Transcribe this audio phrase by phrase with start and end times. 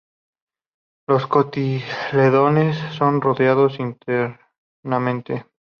[1.07, 5.45] Los cotiledones son rosados internamente.